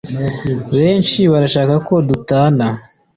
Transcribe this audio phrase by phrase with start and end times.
[0.75, 2.67] Benshi barashaka ko dutana